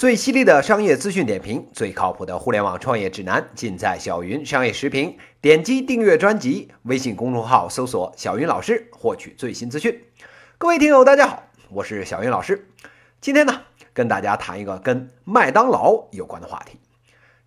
[0.00, 5.18] 最犀利的商业资讯点评，最靠谱的互联网创业指南，尽在小云商业时评。
[5.42, 10.02] 点击订阅专辑，微信公众号搜索“小云老师”，获取最新资讯。
[10.56, 12.66] 各位听友，大家好，我是小云老师。
[13.20, 13.60] 今天呢，
[13.92, 16.78] 跟大家谈一个跟麦当劳有关的话题。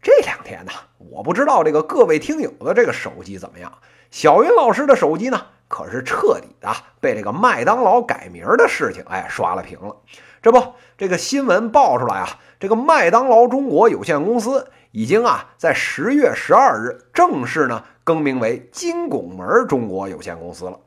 [0.04, 3.80] 这两天呢，我不知道这个各位听友的这个手机怎么样。
[4.12, 6.70] 小云老师的手机呢，可是彻底的
[7.00, 9.96] 被这个麦当劳改名的事情，哎，刷了屏了。
[10.42, 20.80] 这不，这个新闻爆出来啊，这个麦当劳中国有限公司已经啊，在十月十二日正式呢更名为金拱门中国有限公司了。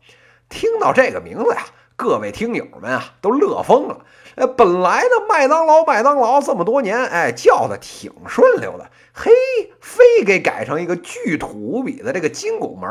[0.48, 1.64] 听到这个名字呀，
[1.96, 4.04] 各位听友们啊都乐疯了。
[4.36, 9.32] 呃，本来的麦当劳，麦当劳这么多年，哎，叫的挺顺溜的，嘿，
[9.80, 12.90] 非给改成一个巨土无比的这个金拱门。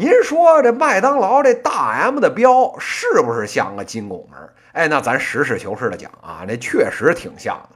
[0.00, 4.38] 您说这麦当劳这大 M 的标是不是像个金拱门？
[4.70, 7.70] 哎，那咱实事求是的讲啊，那确实挺像的。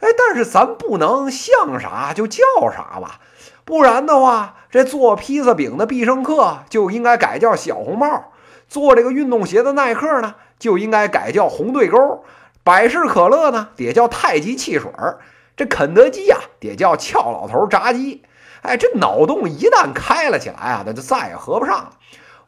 [0.00, 2.42] 哎，但是咱不能像啥就叫
[2.74, 3.20] 啥吧，
[3.66, 8.32] 不然的话，这做披萨饼的必胜客就应该改叫小红帽，
[8.70, 12.24] 做这个运动鞋的耐克呢就应该改叫红对勾，
[12.64, 14.90] 百事可乐呢得叫太极汽水，
[15.54, 18.22] 这肯德基呀得叫俏老头炸鸡。
[18.66, 21.92] 哎，这脑洞一旦开了起来啊，那就再也合不上了。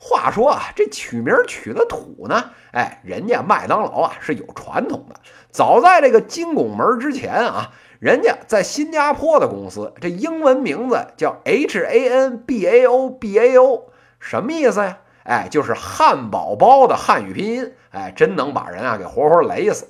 [0.01, 5.17] 话说啊，这取名取的土呢，哎，人家麦当劳啊是有传统的。
[5.51, 14.99] 早在这个金拱门之前啊，人家在新加坡的公司，这英文名字叫 H A N B A O B A O，什么意思呀？
[15.25, 17.75] 哎，就是汉堡包的汉语拼音。
[17.91, 19.89] 哎，真能把人啊给活活雷死。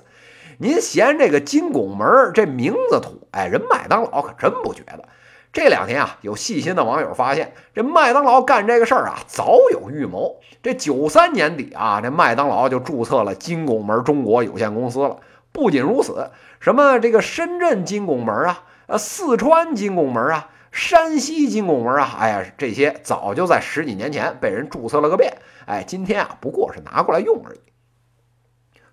[0.59, 5.05] 您嫌这个金拱门这名字土，哎，人麦当劳可真不觉得。
[5.53, 10.37] 这两天啊，有细心的网友发现，这麦当劳干这个事儿啊，早有预谋。
[10.63, 15.19] 这九三年底啊，这麦当劳就注册了金拱门中国有限公司了。
[15.51, 25.39] 不仅如此，什么这个深圳金拱门啊，呃，四川金拱门啊，山西金拱门啊，哎呀，这些早就在十几年前被人注册了个遍。
[25.67, 27.61] 哎，今天啊，不过是拿过来用而已。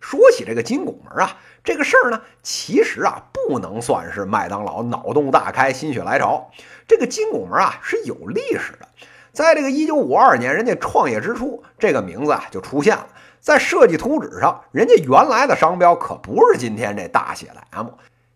[0.08, 6.52] 说起这个金拱门啊，这个事儿呢，其实啊不能算是麦当劳脑洞大开、心血来潮。
[6.88, 8.88] 这个金拱门啊是有历史的，
[9.34, 13.08] 在这个一九五二年，人家创业之初，这个名字啊就出现了。
[13.42, 17.88] 在设计图纸上，人家原来的商标可不是今天这大写的 M，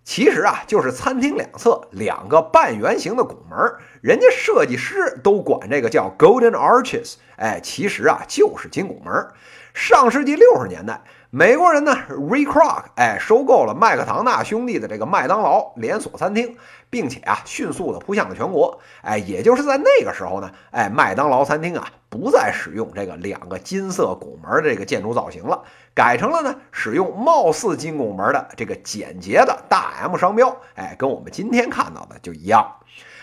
[0.04, 9.28] 其实啊就是餐厅两侧两个半圆形的拱门，人家设计师都管这个叫 Golden Arches，哎，其实啊就是金拱门。
[9.76, 11.04] 上世纪六十年代。
[11.32, 16.58] 美国人呢，Ray Kroc，哎，收购了麦克唐纳兄弟的这个麦当劳连锁餐厅，
[16.90, 18.80] 并且啊，迅速的铺向了全国。
[19.04, 25.62] 哎，也就是在那个时候呢，哎，麦当劳餐厅啊，不再使用这个两个金色拱门的这个建筑造型了，
[25.94, 30.58] 改成了呢，使用貌似金拱门的这个简洁的大 M 商标。
[30.74, 32.78] 哎，跟我们今天看到的就一样。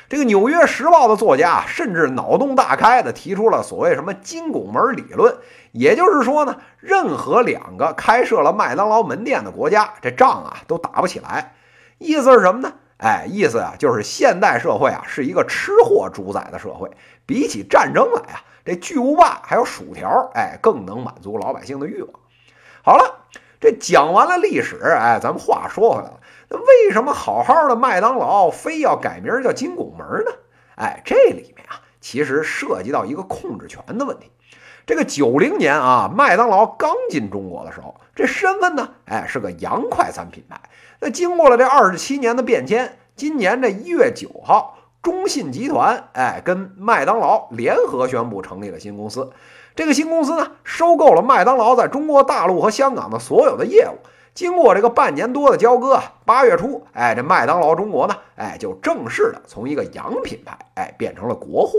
[0.09, 5.37] 这个《纽约时报》的作家甚至脑洞大开的提出了所谓什么金拱门理论，
[5.73, 11.55] 也就是说呢，任何两个开设了麦当劳门店的国家，这仗啊都打不起来。
[11.99, 12.75] 意思是什么呢？
[12.99, 16.91] 哎，意思啊就是现代社会啊是一个吃货主宰的社会，
[17.27, 22.11] 比起战争来啊，这巨无霸还有薯条，哎，更能满足老百姓的欲望。
[22.83, 23.26] 好了，
[23.61, 26.21] 这讲完了历史，哎，咱们话说回来了。
[26.49, 30.31] 那为什么好好的麦当劳非要改名叫金拱门呢？
[30.77, 34.31] 哎，这里面啊，其实涉及到一个控制权的问题。
[34.87, 40.61] 这个九零年啊，麦当劳刚进中国的时候，这身份呢，哎，是个洋快餐品牌。
[41.01, 49.33] 那经过了这二十七年的变迁，今年这一月九号，中信集团哎跟麦当劳联合宣布成立了新公司。
[49.77, 53.99] 这个新公司呢，收购了麦当劳在中国大陆和香港的所有的业务。
[54.33, 61.79] 经过这个半年多的交割，八月初，哎，这麦当劳中国呢，哎，就正式的从一个洋品牌，哎，变成了国货。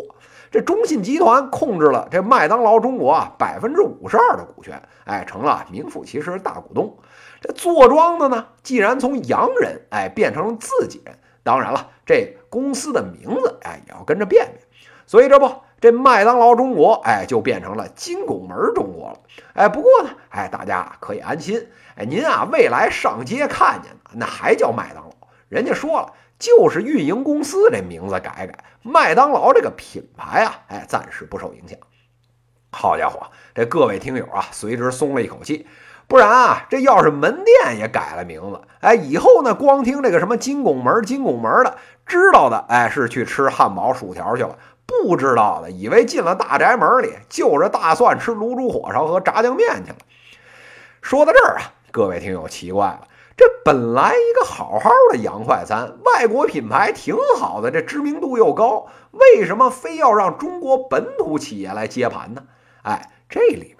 [0.52, 6.96] 这中信集团控制了这麦当劳中国啊百分之五十二的股权，哎，成了名副其实的大股东。
[7.41, 14.61] 这坐庄的呢，既然从洋人，哎，变成了自己人，当然了，这公司的名字，哎，也要跟着变变。
[15.08, 15.52] 所以这不。
[15.79, 19.20] 这麦当劳中国，哎，就变成了金拱门中国了，
[19.53, 25.12] 哎，不过呢，哎，大家可以安心，哎，您啊，未来上街看见的那还叫麦当劳，
[25.50, 31.78] 人家说了，就是运营公司这名字改改，麦当劳这个品牌啊，哎，暂时不受影响。
[32.72, 35.68] 好家伙，这各位听友啊，随之松了一口气，
[36.08, 41.78] 不然啊，这要是门店也改了名字，哎，以后呢，光听这个什么金拱门、金拱门的，
[42.08, 44.58] 知道的，哎，是去吃汉堡、薯条去了。
[44.87, 49.97] 不知道的，以为进了大宅门里，就着大蒜吃卤煮火烧和炸酱面去了。
[51.01, 53.07] 说到这儿啊，各位听友奇怪了，
[53.37, 62.43] 这本来一个好好的洋快餐，外国品牌挺好的，这知名度又高，为什么非要让中国本土企业来接盘呢？
[62.84, 63.77] 哎，这里，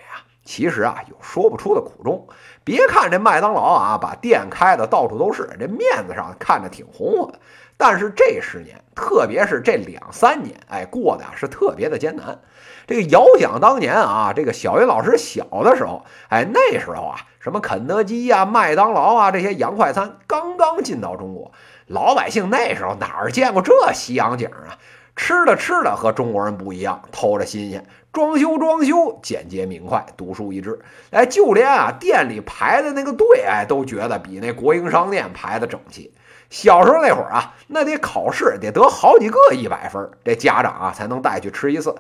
[0.48, 2.26] 其实啊有说不出的苦衷。
[2.64, 7.40] 别看这麦当劳啊，把店开的到处都是，这面子上看着挺红火的，
[7.76, 12.40] 但是这十年，特别是这两三年，哎，过的是特别的艰难。
[12.88, 21.52] 这个遥想当年啊，这个小云老师小的时候，哎，那时候啊，什么肯德基呀、麦当劳啊这些洋快餐刚刚进到中国，
[21.88, 24.80] 老百姓那时候哪儿见过这西洋景啊？
[25.18, 27.82] 吃的吃的和中国人不一样，透着新鲜；
[28.14, 30.80] 装修装修简洁明快，独树一帜。
[31.10, 36.14] 哎，就连啊店里排的那个队，哎，都觉得比那国营商店排的整齐。
[36.52, 41.96] 小时候那会儿啊，那得考试得得好几个一百分，这家长啊才能带去吃一次。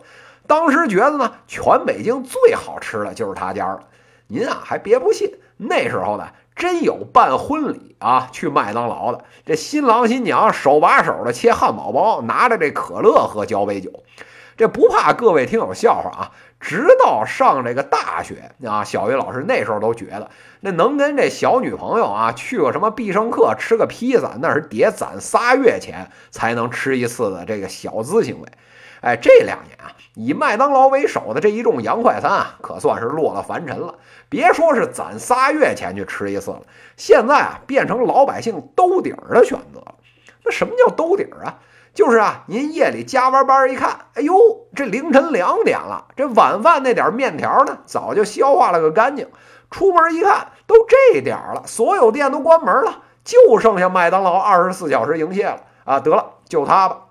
[0.46, 3.80] 当时觉得呢，全北京最好吃的就是他家了。
[4.28, 9.24] 您啊，还别不信，那时候呢，真有办婚礼啊去麦当劳的。
[9.45, 14.04] 这新郎新娘手把手的切汉堡包，拿着这可乐喝交杯酒。
[14.57, 16.31] 这不怕各位听友笑话啊！
[16.59, 20.31] 直到上这个大学啊，小云老师那时候都觉得，
[20.62, 28.50] 那能跟这小女朋友啊去个什么必胜客吃个披萨，那是得攒仨月钱才能吃一次的这个小资行为。
[29.01, 33.94] 哎，这两年啊，以麦当劳为首的这一众洋快餐啊，可算是落了凡尘了。
[34.30, 36.62] 别说是攒仨月钱去吃一次了，
[36.96, 39.84] 现在啊，变成老百姓兜底儿的选择。
[40.44, 41.60] 那什么叫兜底儿啊？
[41.94, 44.36] 就是啊，您夜里加完班一看，哎呦，
[44.75, 49.28] 这凌晨两点了，这晚饭那点面条呢，早就消化了个干净。
[49.69, 56.00] 出门一看，都这点了，所有店都关门了，就剩下麦当劳二十四小时营业了啊！
[56.00, 57.02] 得了，就它吧。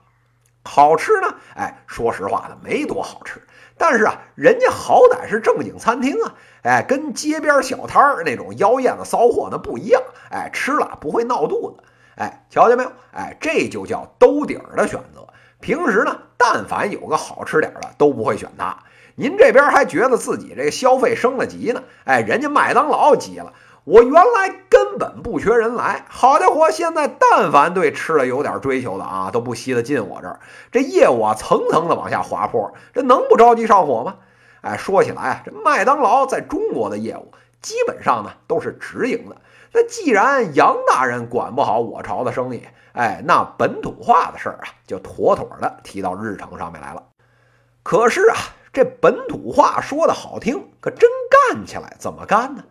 [0.67, 1.35] 好吃呢？
[1.55, 3.41] 哎，说实话呢，没多好吃。
[3.79, 10.03] 但是啊，人家好歹是正经餐厅啊，哎，跟街边小摊儿那种妖艳的骚货那不一样。
[10.31, 11.83] 哎，吃了不会闹肚子。
[12.17, 12.93] 哎，瞧见没有？
[13.13, 15.27] 哎，这就叫兜底儿的选择。
[15.61, 18.77] 平时呢，但凡有个好吃点的，都不会选它。
[19.15, 21.83] 您这边还觉得自己这消费升了级呢？
[22.05, 23.53] 哎，人家麦当劳急了。
[23.87, 30.41] 我原来根本不缺人来，好家伙，现在但凡对吃的有点追求的啊，都不稀得进我这儿。
[30.73, 34.17] 这业务啊，层层的往下滑坡，这能不着急上火吗？
[34.62, 37.31] 哎，说起来啊，这麦当劳在中国的业务
[37.62, 39.37] 基本上呢都是直营的。
[39.73, 47.05] 那既然杨大人管不好我朝的生意，哎，那本土化的事儿啊，就妥妥的提到日程上面来了。
[47.85, 48.37] 可是啊，
[48.73, 51.09] 这本土化说的好听，可真
[51.53, 52.65] 干起来怎么干呢？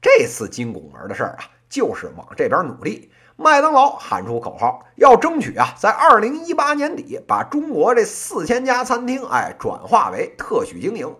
[0.00, 3.12] 这次金拱门的事儿啊，就是往这边努力。
[3.36, 11.16] 麦当劳喊出口号，要争取啊，在二零一八年底把中国这四千家餐厅，哎，转化为特许经营。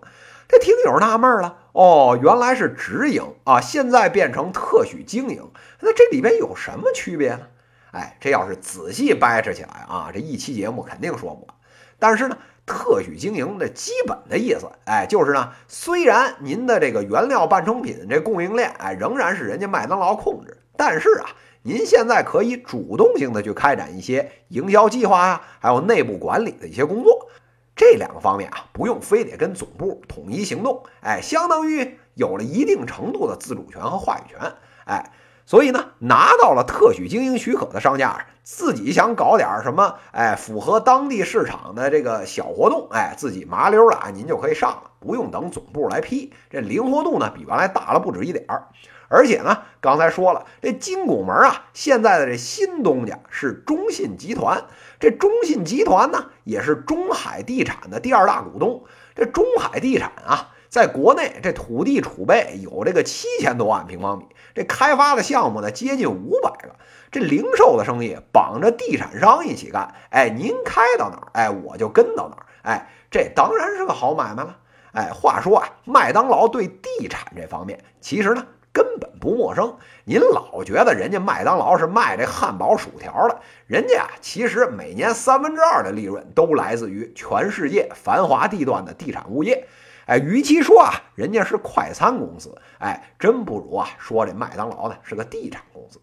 [0.49, 5.51] 这听友纳闷了，哦，原来是直营啊，现在变成特许经营，
[5.81, 7.47] 那这里边有什么区别呢？
[7.93, 11.55] 哎，这要是仔细掰扯起来啊，这一期节目肯定说不完。
[11.99, 12.37] 但是呢。
[12.71, 21.31] 特许经营的基本的意思，哎，就是呢，虽然您的这个原料半成品这供应链，哎，仍然是人家麦当劳控制，但是啊，
[21.63, 27.29] 您现在可以主动性的去开展一些营销计划呀，还有内部管理的一些工作，
[27.75, 34.53] 这两个方面啊，不用非得跟总部统一行动，哎，相当于有了一定程度的自主权和话语权，
[34.85, 35.11] 哎。
[35.51, 46.33] 所以呢，拿到了特许经营许可的商家啊，自己想搞点什么，哎，符合当地市场的这个小活动，哎，自己麻溜的啊，您就可以上了，不用等总部来批。
[46.51, 48.69] 这灵活度呢，比原来大了不止一点儿。
[49.09, 54.67] 而且呢，刚才说了，这金拱门啊，现在的这新东家是中信集团。
[55.01, 58.85] 这中信集团呢，也是中海地产的第二大股东。
[59.17, 60.51] 这中海地产啊。
[60.71, 66.77] 在国内，这土地储备有这个七千多万平方米，这开发的项目呢接近五百个，
[67.11, 74.59] 这零售的生意绑着地产商一起干，哎，您开到哪儿，哎，我就跟到哪儿，哎，这当然是个好买卖了，
[74.93, 89.67] 哎，话说啊，麦当劳对地产这方面其实呢根本不陌生，您老觉得人家麦当劳是卖这汉堡薯条的，人家啊其实每年三分之二的利润都来自于全世界繁华地段的地产物业。
[90.11, 96.01] 哎，与其说啊，人家是快餐公司，哎，真不如啊说这麦当劳呢是个地产公司。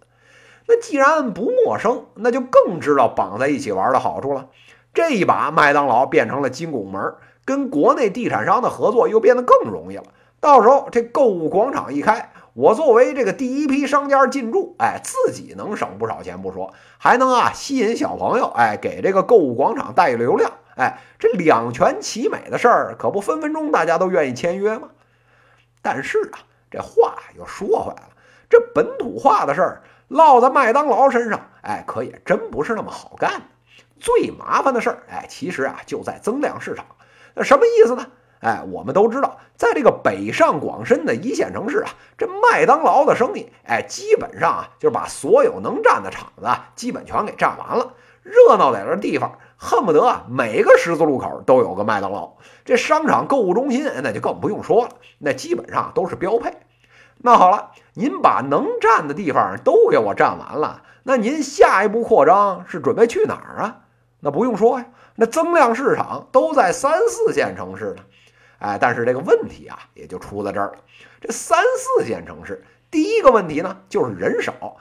[0.66, 4.48] 那既然不陌生，那就更知道绑在一起玩的好处了。
[4.94, 10.06] 这一把麦当劳变成了金拱门，跟国内地产商的合作又变得更容易了。
[10.40, 20.50] 到时候这购物广场一开，我作为这个第一批商家进驻，哎，自己能省不少钱不说，还能啊吸引小朋友，哎，给这个购物广场带流量。
[20.78, 24.90] 哎，这两全其美的事儿，可不分分钟大家都愿意签约吗？
[25.82, 28.10] 但是啊，这话又说回来了，
[28.50, 33.46] 这本土化的事儿，落在麦当劳身上，哎，可也真不是那么好干的。
[34.00, 36.86] 最麻烦的事儿，哎，其实啊就在增量市场。
[37.34, 38.06] 那什么意思呢？
[38.42, 47.94] 哎，我们都知道，在这个北上广深的一线城市啊，这麦当劳的生意，哎，基本上啊就是把所有能占的场子基本全给占完了。
[48.28, 52.34] 热闹点的地方，恨不得啊每个十字路口都有个麦当劳。
[52.66, 56.54] 这商场、购物中心，那就更不用说了，那基本上都是标配。
[57.20, 63.78] 那好了，您把能占的地方都给我占完了，那您下一步扩张是准备去哪儿啊？
[64.20, 68.04] 那不用说呀，那增量市场都在三四线城市呢。
[68.60, 70.80] 哎，但是这个问题啊，也就出在这儿了。
[71.22, 74.78] 这三四线城市，第一个问题呢，就是人少。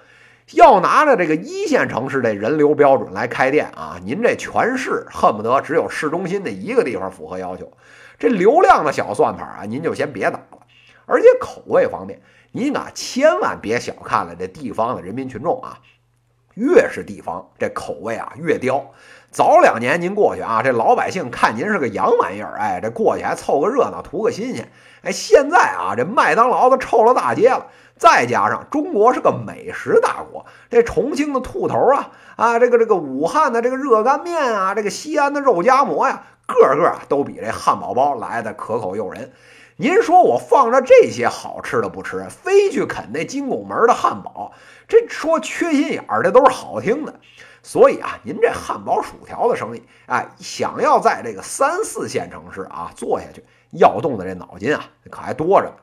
[0.52, 7.72] 要拿着这个一线城市的人流标准来开店啊，您这全市恨不得只有市中心的一个地方符合要求。
[8.18, 10.58] 这流量的小算盘啊，您就先别打了。
[11.04, 12.20] 而且口味方面，
[12.52, 15.78] 您啊千万别小看了这地方的人民群众啊。
[16.56, 18.92] 越是地方，这口味啊越刁。
[19.30, 24.70] 早两年您过去啊，这老百姓看您是个洋玩意儿，哎，这过去还凑个热闹，图个新鲜。
[25.02, 27.66] 哎，现在啊，这麦当劳都臭了大街了。
[27.98, 39.32] 再加上中国是个美食大国，这重庆的兔头啊，啊，这个这个武汉的这个热干面啊，这个西安的肉夹馍呀，个个啊都比这汉堡包来的可口诱人。
[39.78, 44.52] 您说我放着这些好吃的不吃，非去啃那金拱门的汉堡，
[44.88, 47.14] 这说缺心眼儿，这都是好听的。
[47.62, 55.74] 所以啊，您这汉堡薯条的生意，哎，想要在这个三四线城市啊做下去，要动的这脑筋啊，可还多着呢。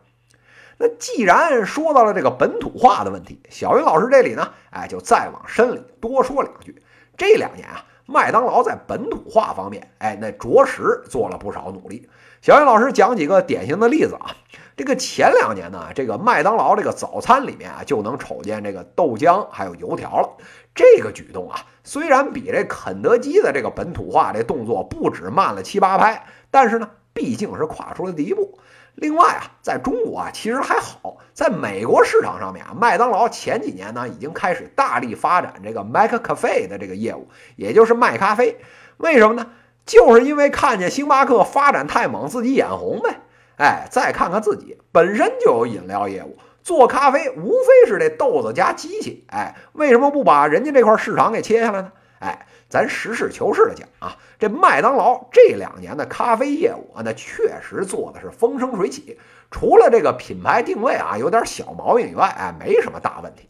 [0.77, 6.81] 那既然说到了这个本土化的问题，小云老师这里呢，哎，就再往深里多说两句。
[7.17, 12.09] 这两年啊，麦当劳在本土化方面，哎，那着实做了不少努力。
[12.41, 14.35] 小云老师讲几个典型的例子啊，
[14.75, 20.29] 这个前两年呢，这个麦当劳这个早餐里面啊，就能瞅见这个豆浆还有油条了。
[20.73, 28.57] 这个举动啊，虽然比这肯德基的这个本土化这动作不止慢了七八拍，但是呢，毕竟是跨出了第一步。
[28.95, 38.59] 另外啊，在中国啊，其实还好，在美国市场上面啊，麦当劳前几年呢，已经开始大力发展这个 Mac Cafe 的这个业务，也就是卖咖啡。
[38.97, 39.51] 为什么呢？
[39.85, 43.19] 就是因为看见星巴克发展太猛，自己眼红呗。
[43.57, 49.25] 哎，再看看自己本身就有饮料业务，做咖啡无非是这豆子加机器。
[49.29, 51.91] 哎，为什么不把人家这块市场给切下来呢？
[52.19, 59.19] 哎，咱实事求是的讲啊，这麦当劳这两年的咖啡业务啊，那确实做的是风生水起。
[59.51, 63.49] 除了这个品牌定位啊有点小毛病以外，哎，没什么大问题。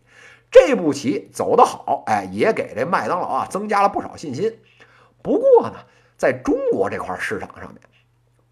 [0.52, 4.60] 这步棋走得好，哎，也给这麦当劳啊增加了不少信心。
[5.22, 5.76] 不过呢。
[6.16, 7.82] 在中国这块市场上面，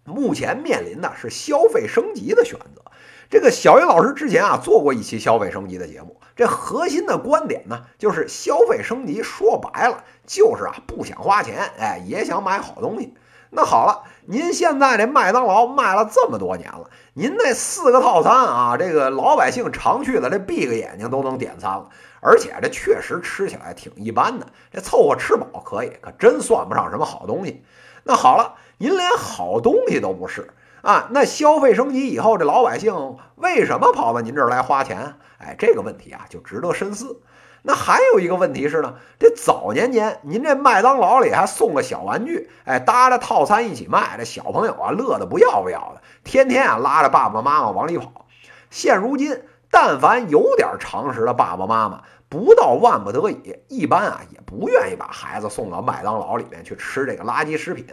[0.04, 2.82] 目前面临的是消费升级的选择。
[3.30, 13.14] 这个小云老师之前啊做过一期消费升级的节目，这核心的观点呢，就是消费升级说白了就是啊不想花钱，哎也想买好东西。
[13.54, 21.88] 那好了，您现在这麦当劳卖了这么多年了，您那四个套餐啊，这个老百姓常去的，这闭个眼睛都能点餐了。
[22.20, 27.62] 而且这确实吃起来挺一般的，这凑合吃饱可以，可真算不上什么好东西。
[28.04, 31.06] 那好了，您连好东西都不是啊？
[31.12, 35.14] 那消费升级以后，这老百姓为什么跑到您这儿来花钱？
[35.38, 37.20] 哎，这个问题啊就值得深思。
[37.62, 48.26] 那还有一个问题是呢，这早年间您这麦当劳里还送个小玩具，哎，搭着套餐一起卖，这小朋友啊乐得不要不要的，天天啊拉着爸爸妈妈往里跑。
[48.68, 49.44] 现如今。
[49.70, 57.86] 但凡有点常识的爸爸妈妈，不到万不得已，一般啊也不愿意把孩子送到麦当劳里面去吃这个垃圾食品。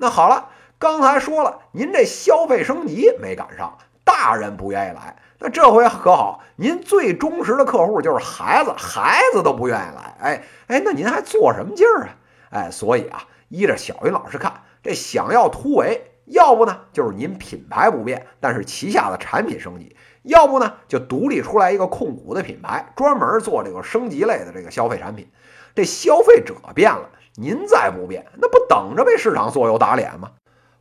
[0.00, 5.16] 那好了，刚才说了，您这消费升级没赶上，大人不愿意来。
[5.40, 10.16] 那这回可好，您最忠实的客户就是孩子，孩子都不愿意来。
[10.20, 12.08] 哎哎，那您还做什么劲儿啊？
[12.50, 14.52] 哎，所以啊，依着小云老师看，
[14.84, 19.96] 这想要突围，要不呢就是您品牌不变，但是旗下的产品升级。
[20.22, 25.28] 要不呢，就独立出来一个控股的品牌，专门做这个升级类的这个消费产品。
[25.74, 27.08] 这消费者变了，
[27.40, 30.32] 您再不变，那不等着被市场左右打脸吗？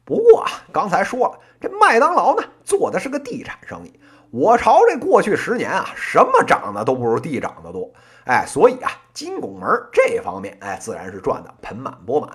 [0.04, 4.00] 不过啊，刚才说了，这麦当劳呢做的是个地产生意。
[4.32, 7.92] 我朝这过去十年啊，什么涨的都不如地涨的多。
[8.26, 12.32] 哎，所以啊，金拱门这方面，哎，自然是赚的盆满钵满。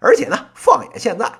[0.00, 1.32] 而且呢，放眼现在。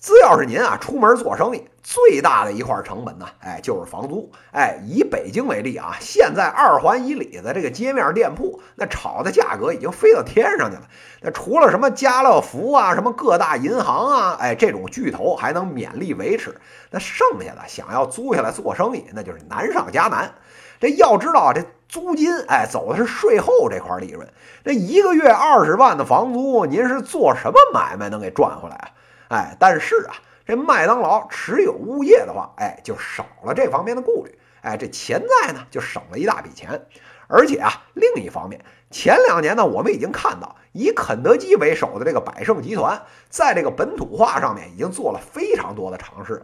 [0.00, 4.32] 只要是您啊出门做生意，最大的一块成本呢，哎，就是房租。
[4.50, 10.84] 哎，以北京为例啊，现在二环以里的这个街面店铺，那炒的价格已经飞到天上去了。
[11.20, 16.58] 那除了什么家乐福啊，什么各大银行啊，哎，这种巨头还能勉力维持，
[16.90, 20.32] 那剩下的想要租下来做生意，那就是难上加难。
[20.80, 24.26] 这要知道，这租金，哎，走的是税后这块利润。
[24.64, 28.88] 这一个月二十万的房租，您是做什么买卖能给赚回来啊？
[29.30, 36.86] 哎，但是啊，这麦当劳持有物业的话，哎，就少了这方面的顾虑，哎，这潜在呢就省了一大笔钱。
[37.28, 38.60] 而且啊，另一方面，
[38.90, 46.42] 前两年呢，我们已经看到以肯德基为首的这个百胜集团，在这个本土化上面已经做了非常多的尝试了，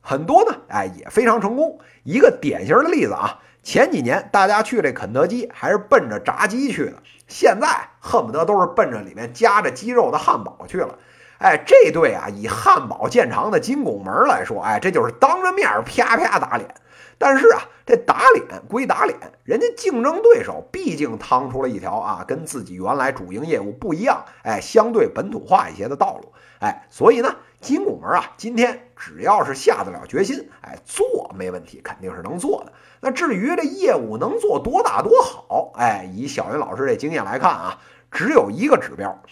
[0.00, 1.78] 很多呢，哎，也非常成功。
[2.02, 6.94] 一个典型的例子啊，前几年大家去这肯德基还是奔着炸鸡去的，
[7.28, 7.68] 现在
[8.00, 10.98] 恨不得都是奔着里面夹着鸡肉的汉堡去了。
[11.38, 16.74] 哎，这对啊，以汉堡见长的金拱门来说，哎，这就是当着面啪啪打脸。
[17.16, 26.32] 但是啊，这打脸归打脸，人家竞争对手毕竟趟出了一条啊，跟自己原来主营业务不一样，哎，相对本土化一些的道路。
[26.60, 32.72] 哎，所以呢，金拱门啊，今天只要是下得了决心，哎，做没问题，肯定是能做的。
[33.00, 37.78] 那至于这业务能做多大多好，哎，以小云老师这经验来看啊，
[38.10, 39.22] 只有一个指标。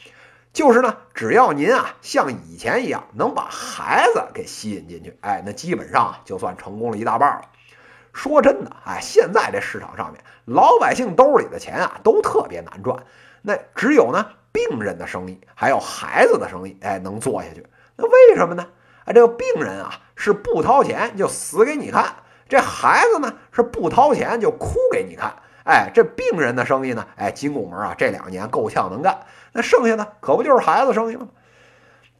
[0.52, 7.42] 就是呢，只要您啊像以前一样能把孩子给吸引进去，哎，那基本上就算成功了一大半了。
[8.12, 13.02] 说真的，哎，现在这市场上面，老百姓兜里的钱啊都特别难赚，
[13.40, 17.66] 那只有呢病人的生意，还有孩子的生意，哎，能做下去。
[17.96, 18.66] 那为什么呢？
[19.06, 22.16] 哎，这个病人啊是不掏钱就死给你看，
[22.46, 25.34] 这孩子呢是不掏钱就哭给你看。
[25.64, 27.06] 哎，这病人的生意呢？
[27.16, 29.18] 哎，金拱门啊，这两年够呛能干。
[29.52, 31.28] 那剩下的可不就是孩子生意了吗？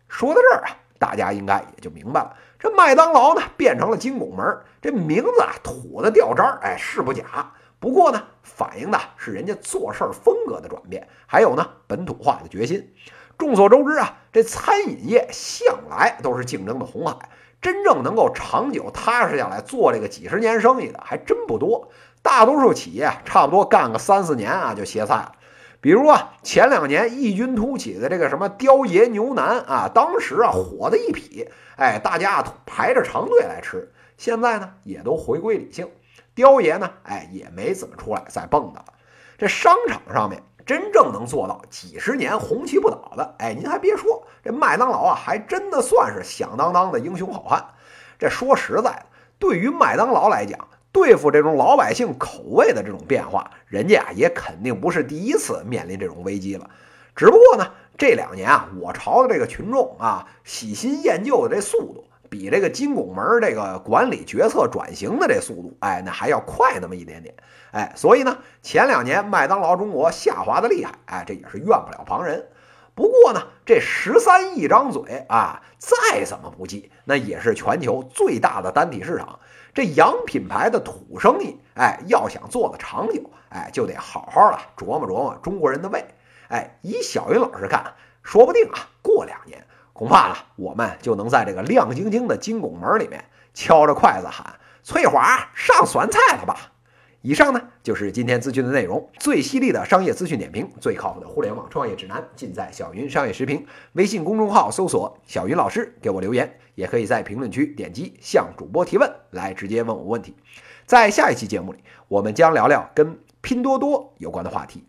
[0.09, 2.37] 说到这儿啊，大家应该也就明白了。
[2.59, 7.53] 这麦当劳呢，变成了金拱门，这名字啊土的掉渣儿，哎，是不假。
[7.81, 12.95] 不过呢，反映的是人家做事风格的转变，还有呢本土化的决心。
[13.37, 17.31] 众所周知啊，这餐饮业向来都是竞争的红海，
[17.61, 21.91] 真正能够长久踏实下来做这个几十年生意的还真不多。
[22.23, 25.33] 大多数企业差不多干个三四年啊就歇菜了，
[25.81, 33.93] 比如啊前两年异军突起的这个什么雕爷牛腩啊，当时啊火的一匹，哎大家排着长队来吃。
[34.17, 35.91] 现在呢也都回归理性，
[36.33, 38.85] 雕爷呢哎也没怎么出来再蹦跶了。
[39.37, 47.65] 这商场上面真正能做到几十年红旗不倒的，哎您还别说，这麦当劳啊还真的算是响当当的英雄好汉。
[48.17, 49.07] 这说实在的，
[49.41, 50.69] 对于麦当劳来讲。
[50.93, 56.69] 对付这种老百姓口味的这种变化，人家啊也肯定不是第一次面临这种危机了。
[57.17, 67.35] 只不过呢，这两年啊，我朝的这个群众啊，喜新厌旧的这速度，比这个金拱门这个管理决策转型的这速度，哎，那还要快那么一点点。
[67.71, 72.49] 哎，所以呢，前两年麦当劳中国下滑的厉害，哎，这也是怨不了旁人。
[72.95, 79.39] 不过呢，这十三亿张嘴啊，再怎么不济，那也是全球最大的单体市场。
[79.75, 86.05] 这洋品牌的土生意，哎，要想做的长久，哎，就得好好的琢磨琢磨中国人的胃。
[86.49, 96.72] 哎，以小云老师看，说不定啊，过两年，恐怕呢，我们就能在这个亮晶晶的金拱门里面敲着筷子喊：“翠华上酸菜了吧？”
[97.25, 103.65] 以上呢就是今天资讯的内容，最犀利的商业资讯点评，最靠谱的互联网创业指南，尽在小云商业时评。
[103.93, 110.35] 微信公众号搜索“小云老师”，给我留言，也可以在评论区点击向主播提问，来直接问我问题。
[110.85, 114.85] 在下一期节目里，我们将聊聊跟拼多多有关的话题，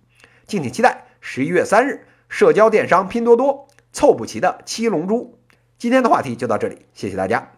[0.48, 1.06] 敬请期待。
[1.22, 5.38] 十一月三日，社交电商拼多多凑不齐的七龙珠。
[5.78, 7.53] 今天的话题就到这里，谢谢大家。